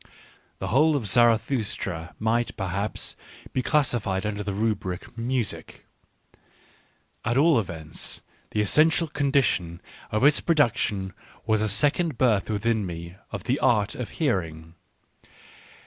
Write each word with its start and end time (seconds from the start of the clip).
The 0.57 0.69
whole 0.69 0.95
of 0.95 1.05
Zarathustra 1.05 2.15
might 2.17 2.57
perhaps 2.57 3.15
be 3.53 3.61
classified 3.61 4.25
under 4.25 4.41
the 4.41 4.51
rubric 4.51 5.01
jn,usic. 5.15 5.81
At 7.23 7.37
all 7.37 7.63
eventSjj!i£_essential 7.63 9.13
condition 9.13 9.79
oF 10.11 10.23
its 10.23 10.41
produc 10.41 10.75
tion 10.77 11.13
was 11.45 11.61
asecond 11.61 12.17
birth 12.17 12.49
within" 12.49 12.83
me 12.83 13.15
of 13.31 13.43
the 13.43 13.59
art 13.59 13.93
of 13.93 14.09
hearing. 14.17 14.73